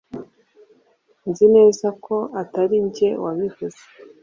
[1.29, 3.81] nzi neza ko atari njye wabivuze